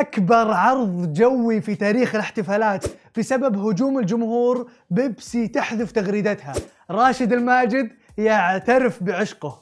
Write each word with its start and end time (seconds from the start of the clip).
أكبر 0.00 0.50
عرض 0.50 1.12
جوي 1.12 1.60
في 1.60 1.74
تاريخ 1.74 2.14
الاحتفالات 2.14 2.84
بسبب 3.18 3.58
هجوم 3.58 3.98
الجمهور 3.98 4.70
بيبسي 4.90 5.48
تحذف 5.48 5.92
تغريدتها. 5.92 6.54
راشد 6.90 7.32
الماجد 7.32 7.90
يعترف 8.18 9.02
بعشقه. 9.02 9.60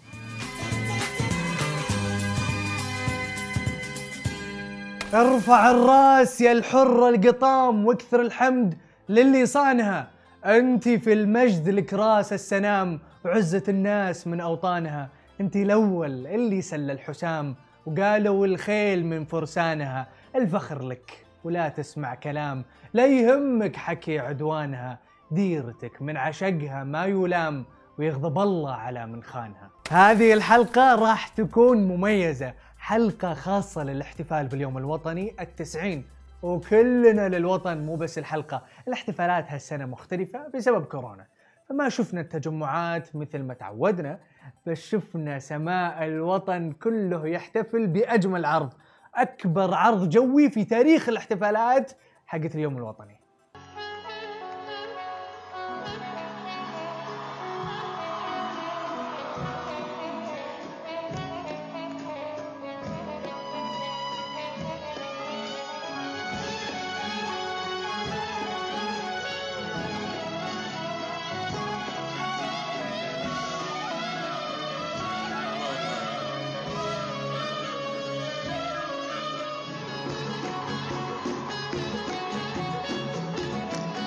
ارفع 5.14 5.70
الراس 5.70 6.40
يا 6.40 6.52
الحرة 6.52 7.08
القطام 7.08 7.86
وأكثر 7.86 8.20
الحمد 8.20 8.74
للي 9.08 9.46
صانها 9.46 10.10
أنت 10.44 10.88
في 10.88 11.12
المجد 11.12 11.68
لك 11.68 11.94
راس 11.94 12.32
السنام 12.32 13.00
وعزة 13.24 13.62
الناس 13.68 14.26
من 14.26 14.40
أوطانها. 14.40 15.08
أنت 15.40 15.56
الأول 15.56 16.26
اللي 16.26 16.62
سل 16.62 16.90
الحسام. 16.90 17.54
وقالوا 17.86 18.46
الخيل 18.46 19.06
من 19.06 19.24
فرسانها 19.24 20.08
الفخر 20.36 20.82
لك 20.82 21.26
ولا 21.44 21.68
تسمع 21.68 22.14
كلام. 22.14 22.64
لا 22.92 23.06
يهمك 23.06 23.76
حكي 23.76 24.18
عدوانها 24.18 24.98
ديرتك 25.30 26.02
من 26.02 26.16
عشقها 26.16 26.84
ما 26.84 27.04
يلام 27.04 27.64
ويغضب 27.98 28.38
الله 28.38 28.72
على 28.72 29.06
من 29.06 29.22
خانها. 29.22 29.70
هذه 29.90 30.32
الحلقة 30.32 30.94
راح 30.94 31.28
تكون 31.28 31.88
مميزة 31.88 32.54
حلقة 32.78 33.34
خاصة 33.34 33.84
للاحتفال 33.84 34.46
باليوم 34.46 34.78
الوطني 34.78 35.36
التسعين. 35.40 36.04
وكلنا 36.42 37.28
للوطن 37.28 37.78
مو 37.78 37.96
بس 37.96 38.18
الحلقة. 38.18 38.62
الاحتفالات 38.88 39.52
هالسنة 39.52 39.86
مختلفة 39.86 40.48
بسبب 40.54 40.84
كورونا. 40.84 41.26
فما 41.68 41.88
شفنا 41.88 42.20
التجمعات 42.20 43.16
مثل 43.16 43.42
ما 43.42 43.54
تعودنا 43.54 44.18
بس 44.66 44.80
شفنا 44.80 45.38
سماء 45.38 46.04
الوطن 46.04 46.72
كله 46.72 47.28
يحتفل 47.28 47.86
بأجمل 47.86 48.44
عرض. 48.44 48.72
أكبر 49.14 49.74
عرض 49.74 50.08
جوي 50.08 50.50
في 50.50 50.64
تاريخ 50.64 51.08
الاحتفالات 51.08 51.92
حقت 52.26 52.54
اليوم 52.54 52.76
الوطني. 52.76 53.21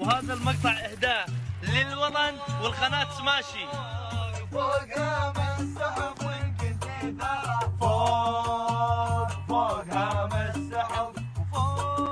وهذا 0.05 0.33
المقطع 0.33 0.71
إهداء 0.71 1.25
للوطن 1.63 2.33
والقناة 2.61 3.07
سماشي. 3.17 3.65
فوقها 4.51 5.33
من 5.37 5.75
تثرى 5.75 6.13
فوق 7.79 9.29
فوقها 9.47 10.25
من 10.25 10.45
السحب. 10.55 11.13
فوق 11.53 12.05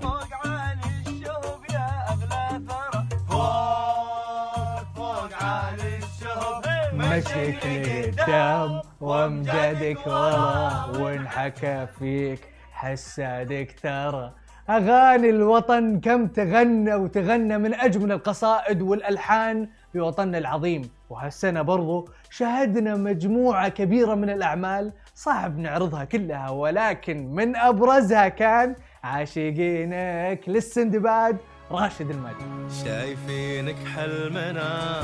فوق 0.00 0.30
عالي 0.46 0.92
الشوب 1.06 1.62
يا 1.70 1.88
أغلى 2.12 2.44
ثرى. 2.68 3.00
فوق 3.28 4.82
فوق 4.96 5.32
عالي 5.42 5.92
الشوب 5.98 6.64
مشيك 6.94 7.62
لقدام 7.66 8.70
وامجادك 9.00 10.06
ورا. 10.06 10.86
وانحكى 10.86 11.86
فيك 11.98 12.40
حسادك 12.72 13.80
ترى 13.82 14.32
أغاني 14.70 15.30
الوطن 15.30 16.00
كم 16.00 16.26
تغنى 16.26 16.94
وتغنى 16.94 17.58
من 17.58 17.74
اجمل 17.74 18.12
القصائد 18.12 18.82
والألحان 18.82 19.68
بوطننا 19.94 20.38
العظيم. 20.38 20.90
وهالسنة 21.10 21.62
برضو 21.62 22.08
شهدنا 22.30 22.96
مجموعة 22.96 23.68
كبيرة 23.68 24.14
من 24.14 24.30
الأعمال 24.30 24.92
صعب 25.14 25.58
نعرضها 25.58 26.04
كلها 26.04 26.50
ولكن 26.50 27.34
من 27.34 27.56
أبرزها 27.56 28.28
كان 28.28 28.76
عاشقينك 29.04 30.40
للسندباد 30.46 31.36
راشد 31.70 32.10
الماجد 32.10 32.70
شايفينك 32.84 33.76
حلمنا 33.96 35.02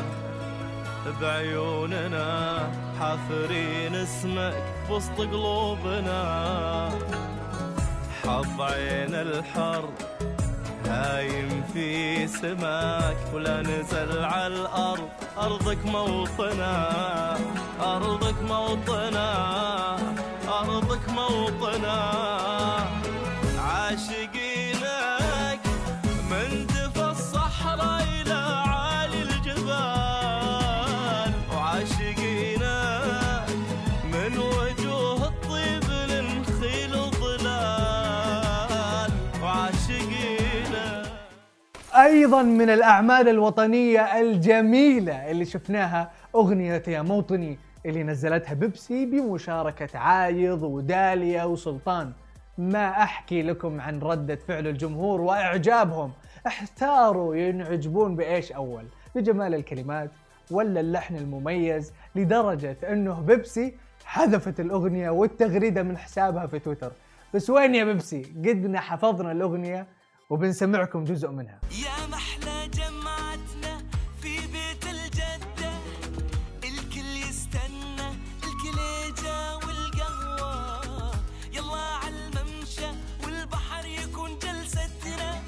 بعيوننا 1.21 2.59
حافرين 3.01 3.95
اسمك 3.95 4.63
وسط 4.91 5.21
قلوبنا. 5.21 6.70
حظ 8.61 8.73
عين 8.73 9.15
الحر 9.15 9.89
هايم 10.87 11.65
في 11.73 12.27
سماك 12.29 13.17
ولا 13.35 13.63
نزل 13.63 14.25
على 14.25 14.47
الأرض. 14.47 15.09
أرضك 15.39 15.87
موطنا 15.87 16.75
أرضك 17.81 18.43
موطنا 18.49 19.29
أرضك 20.49 21.09
موطنا 21.09 21.97
أيضا 42.05 42.43
من 42.43 42.71
الأعمال 42.71 43.29
الوطنية 43.29 44.21
الجميلة 44.21 45.31
اللي 45.31 45.45
شفناها 45.45 46.11
اغنيه 46.35 46.83
يا 46.89 47.03
موطني 47.03 47.59
اللي 47.87 48.03
نزلتها 48.03 48.55
بيبسي 48.55 49.07
بمشاركة 49.07 49.99
عايض 49.99 50.63
وداليا 50.63 51.45
وسلطان. 51.45 52.13
ما 52.59 52.89
أحكي 52.89 53.43
لكم 53.43 53.81
عن 53.81 53.99
ردة 53.99 54.37
فعل 54.37 54.67
الجمهور 54.67 55.21
وإعجابهم. 55.21 56.13
احتاروا 56.47 57.35
ينعجبون 57.37 58.17
بإيش 58.17 58.53
أول؟ 58.53 58.85
بجمال 59.15 59.55
الكلمات 59.55 60.11
ولا 60.51 60.81
اللحن 60.81 61.17
المميز 61.17 61.93
لدرجة 62.15 62.77
أنه 62.89 63.21
بيبسي 63.21 63.75
حذفت 64.05 64.61
الأغنية 64.61 65.11
والتغريدة 65.11 65.83
من 65.83 65.99
حسابها 65.99 66.47
في 66.47 66.59
تويتر. 66.59 66.93
بس 67.35 67.51
وين 67.51 67.75
يا 67.75 67.85
بيبسي؟ 67.85 68.23
قدنا 68.23 68.81
حفظنا 68.81 69.33
الأغنية. 69.33 69.87
وبنسمعكم 70.31 71.05
جزء 71.05 71.31
منها. 71.31 71.61
يا 71.71 72.07
محلى 72.13 72.69
جمعتنا 72.69 73.79
في 74.21 74.37
بيت 74.39 74.85
الجدة. 74.85 75.73
الكل 76.65 77.29
يستنى 77.29 78.09
الكل 78.45 78.79
يجا 79.07 79.55
والقهوة. 79.55 81.11
يلا 81.53 81.87
على 82.03 82.15
الممشى 82.17 82.91
والبحر 83.25 83.87
يكون 83.87 84.31
جلستنا. 84.43 85.43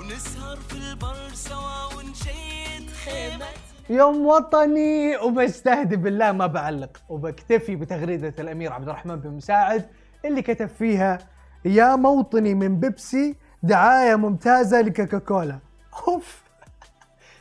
ونسهر 0.00 0.56
في 0.56 0.74
البر 0.74 1.28
سوا 1.34 1.94
ونشيد 1.96 2.90
خيمتنا 3.04 3.46
يوم 3.90 4.26
وطني 4.26 5.16
وبستهدي 5.16 5.96
بالله 5.96 6.32
ما 6.32 6.46
بعلق. 6.46 7.02
وبكتفي 7.08 7.76
بتغريدة 7.76 8.34
الأمير 8.38 8.72
عبد 8.72 8.88
الرحمن 8.88 9.16
بن 9.16 9.30
مساعد 9.30 9.86
اللي 10.24 10.42
كتب 10.42 10.68
فيها 10.68 11.18
يا 11.64 11.96
موطني 11.96 12.54
من 12.54 12.80
بيبسي 12.80 13.36
دعاية 13.62 14.16
ممتازة 14.16 14.80
لكوكاكولا. 14.80 15.58
أوف. 16.08 16.42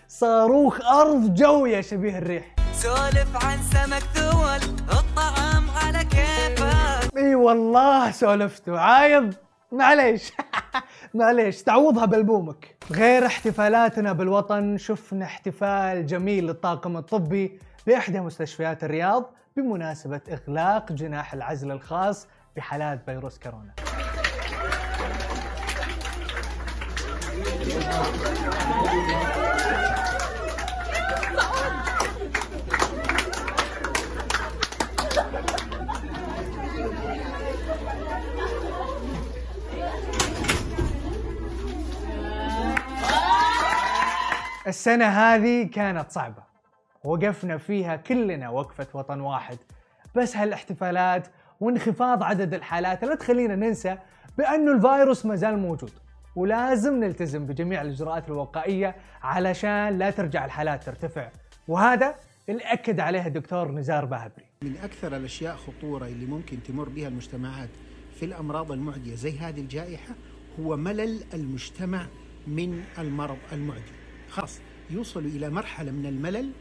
صاروخ 0.07 0.81
أرض 0.85 1.33
جو 1.33 1.65
يا 1.65 1.81
شبيه 1.81 2.17
الريح. 2.17 2.55
سولف 2.73 3.45
عن 3.45 3.57
سمك 3.63 4.01
ثول 4.13 4.69
الطعام 4.97 5.69
على 5.69 6.05
كيفك. 6.05 7.17
إي 7.17 7.35
والله 7.35 8.11
سولفتوا 8.11 8.79
عايض. 8.79 9.33
معليش. 9.71 10.31
معليش. 11.13 11.63
تعوضها 11.63 12.05
بألبومك. 12.05 12.75
غير 12.91 13.25
احتفالاتنا 13.25 14.11
بالوطن 14.13 14.77
شفنا 14.77 15.25
احتفال 15.25 16.05
جميل 16.05 16.47
للطاقم 16.47 16.97
الطبي 16.97 17.59
بإحدى 17.87 18.19
مستشفيات 18.19 18.83
الرياض 18.83 19.31
بمناسبة 19.57 20.21
إغلاق 20.31 20.91
جناح 20.91 21.33
العزل 21.33 21.71
الخاص 21.71 22.27
بحالات 22.55 23.01
فيروس 23.05 23.39
كورونا. 23.39 23.73
السنة 44.67 45.05
هذه 45.05 45.63
كانت 45.63 46.11
صعبة. 46.11 46.43
وقفنا 47.03 47.57
فيها 47.57 47.95
كلنا 47.95 48.49
وقفة 48.49 48.87
وطن 48.93 49.19
واحد. 49.21 49.57
بس 50.15 50.37
هالاحتفالات 50.37 51.27
وانخفاض 51.59 52.23
عدد 52.23 52.53
الحالات 52.53 53.03
لا 53.03 53.15
تخلينا 53.15 53.55
ننسى 53.55 53.97
بأنه 54.37 54.71
الفيروس 54.71 55.25
ما 55.25 55.35
زال 55.35 55.59
موجود. 55.59 55.91
ولازم 56.37 56.99
نلتزم 57.03 57.45
بجميع 57.45 57.81
الإجراءات 57.81 58.27
الوقائية 58.27 58.95
علشان 59.21 59.97
لا 59.97 60.09
ترجع 60.09 60.45
الحالات 60.45 60.83
ترتفع. 60.83 61.29
وهذا 61.67 62.15
اللي 62.49 62.63
أكد 62.63 62.99
عليه 62.99 63.27
الدكتور 63.27 63.71
نزار 63.71 64.05
باهبري 64.05 64.45
من 64.61 64.77
أكثر 64.77 65.15
الأشياء 65.15 65.55
خطورة 65.55 66.05
اللي 66.05 66.25
ممكن 66.25 66.63
تمر 66.63 66.89
بها 66.89 67.07
المجتمعات 67.07 67.69
في 68.19 68.25
الأمراض 68.25 68.71
المعدية 68.71 69.15
زي 69.15 69.37
هذه 69.37 69.59
الجائحة 69.59 70.15
هو 70.59 70.77
ملل 70.77 71.23
المجتمع 71.33 72.07
من 72.47 72.83
المرض 72.99 73.37
المعدي. 73.51 73.91
خلاص 74.29 74.59
يوصلوا 74.89 75.29
إلى 75.31 75.49
مرحلة 75.49 75.91
من 75.91 76.05
الملل 76.05 76.51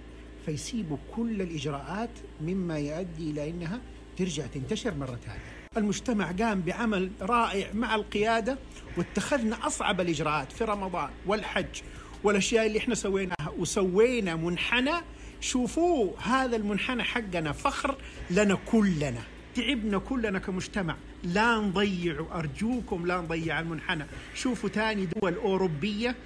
فيسيبوا 0.47 0.97
كل 1.17 1.43
الإجراءات 1.43 2.11
مما 2.41 2.79
يؤدي 2.79 3.31
إلى 3.31 3.51
أنها 3.51 3.81
ترجع 4.17 4.47
تنتشر 4.47 4.95
مرة 4.95 5.17
ثانية. 5.17 5.66
المجتمع 5.79 6.33
قام 6.33 6.61
بعمل 6.61 7.11
رائع 7.21 7.73
مع 7.75 7.95
القيادة 7.95 8.59
واتخذنا 8.97 9.67
أصعب 9.67 10.01
الإجراءات 10.01 10.53
في 10.53 10.65
رمضان 10.65 11.11
والحج 11.27 11.83
والأشياء 12.25 12.67
اللي 12.67 12.79
إحنا 12.79 12.95
سويناها. 12.95 13.53
وسوينا 13.59 14.37
منحنى. 14.37 14.95
شوفوه 15.41 16.15
هذا 16.23 16.57
المنحنى 16.57 17.03
حقنا 17.03 17.53
فخر 17.53 17.97
لنا 18.31 18.59
كلنا 18.67 19.23
تعبنا 19.55 19.99
كلنا 19.99 20.39
كمجتمع. 20.39 20.97
لا 21.23 21.57
نضيع 21.57 22.27
أرجوكم 22.33 23.07
لا 23.07 23.17
نضيع 23.21 23.61
المنحنى. 23.61 24.07
شوفوا 24.35 24.69
تاني 24.69 25.07
دول 25.07 25.35
أوروبية 25.35 26.17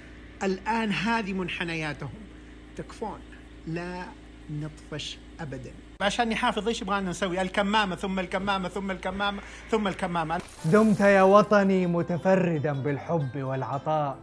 الآن 0.43 0.91
هذه 0.91 1.33
منحنياتهم. 1.33 2.09
تكفون. 2.77 3.19
لا 3.67 4.05
نطفش 4.51 5.17
أبدا. 5.39 5.71
عشان 6.01 6.29
نحافظ 6.29 6.67
إيش 6.67 6.81
يبغانا 6.81 7.09
نسوي؟ 7.09 7.41
الكمامة 7.41 7.95
ثم 7.95 8.19
الكمامة 8.19 8.69
ثم 8.69 8.91
الكمامة 8.91 9.41
ثم 9.71 9.87
الكمامة. 9.87 10.41
دمت 10.65 10.99
يا 10.99 11.21
وطني 11.21 11.87
متفردا 11.87 12.73
بالحب 12.73 13.37
والعطاء. 13.37 14.17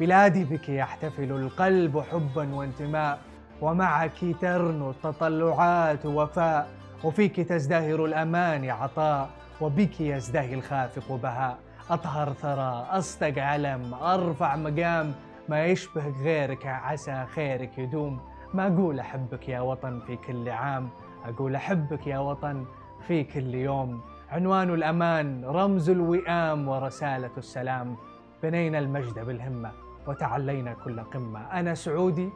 بلادي 0.00 0.44
بك 0.44 0.68
يحتفل 0.68 1.32
القلب 1.32 2.00
حبا 2.00 2.54
وانتماء. 2.54 3.18
ومعك 3.60 4.36
ترنو 4.40 4.90
التطلعات 4.90 6.06
وفاء. 6.06 6.68
وفيك 7.04 7.36
تزدهر 7.36 8.04
الأمان 8.04 8.70
عطاء. 8.70 9.30
وبك 9.60 10.00
يزدهي 10.00 10.54
الخافق 10.54 11.12
بهاء. 11.12 11.58
أطهر 11.90 12.32
ثرى 12.32 12.86
أصدق 12.90 13.42
علم 13.42 13.94
أرفع 13.94 14.56
مقام. 14.56 15.14
ما 15.48 15.64
يشبه 15.66 16.14
غيرك 16.22 16.66
عسى 16.66 17.26
خيرك 17.34 17.78
يدوم. 17.78 18.20
ما 18.54 18.66
أقول 18.66 19.00
أحبك 19.00 19.48
يا 19.48 19.60
وطن 19.60 20.00
في 20.00 20.16
كل 20.16 20.48
عام 20.48 20.88
أقول 21.24 21.54
أحبك 21.54 22.06
يا 22.06 22.18
وطن 22.18 22.64
في 23.06 23.24
كل 23.24 23.54
يوم. 23.54 24.00
عنوان 24.30 24.74
الأمان 24.74 25.44
رمز 25.44 25.90
الوئام 25.90 26.68
ورسالة 26.68 27.30
السلام. 27.38 27.96
بنينا 28.42 28.78
المجد 28.78 29.18
بالهمة 29.18 29.72
وتعلينا 30.06 30.72
كل 30.72 31.00
قمة. 31.00 31.40
أنا 31.60 31.74
سعودي 31.74 32.30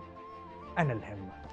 أنا 0.78 0.92
الهمة. 0.92 1.43